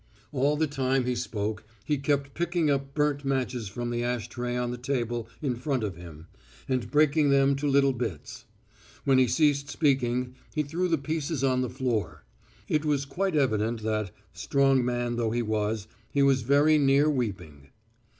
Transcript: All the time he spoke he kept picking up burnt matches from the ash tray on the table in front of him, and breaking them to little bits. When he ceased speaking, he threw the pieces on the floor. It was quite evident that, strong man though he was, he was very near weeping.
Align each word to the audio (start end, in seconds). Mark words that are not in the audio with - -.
All 0.31 0.57
the 0.57 0.65
time 0.65 1.05
he 1.05 1.13
spoke 1.15 1.63
he 1.85 1.99
kept 1.99 2.33
picking 2.33 2.71
up 2.71 2.95
burnt 2.95 3.23
matches 3.23 3.67
from 3.67 3.91
the 3.91 4.03
ash 4.03 4.29
tray 4.29 4.57
on 4.57 4.71
the 4.71 4.77
table 4.79 5.29
in 5.43 5.55
front 5.55 5.83
of 5.83 5.95
him, 5.95 6.25
and 6.67 6.89
breaking 6.89 7.29
them 7.29 7.55
to 7.57 7.67
little 7.67 7.93
bits. 7.93 8.45
When 9.05 9.19
he 9.19 9.27
ceased 9.27 9.69
speaking, 9.69 10.33
he 10.55 10.63
threw 10.63 10.87
the 10.87 10.97
pieces 10.97 11.43
on 11.43 11.61
the 11.61 11.69
floor. 11.69 12.23
It 12.67 12.83
was 12.83 13.05
quite 13.05 13.35
evident 13.35 13.83
that, 13.83 14.09
strong 14.33 14.83
man 14.83 15.17
though 15.17 15.29
he 15.29 15.43
was, 15.43 15.85
he 16.11 16.23
was 16.23 16.41
very 16.41 16.79
near 16.79 17.07
weeping. 17.07 17.67